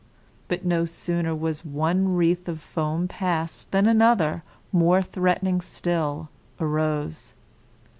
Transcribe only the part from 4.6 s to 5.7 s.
more threatening